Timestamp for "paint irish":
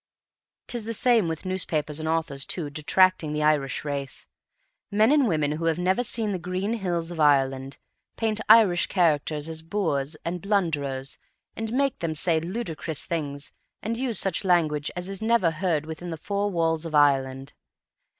8.17-8.87